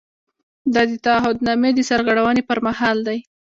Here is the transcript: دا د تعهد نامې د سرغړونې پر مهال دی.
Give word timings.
دا 0.73 0.81
د 0.89 0.91
تعهد 1.05 1.37
نامې 1.47 1.71
د 1.75 1.79
سرغړونې 1.89 2.43
پر 2.49 2.59
مهال 2.67 2.97
دی. 3.07 3.19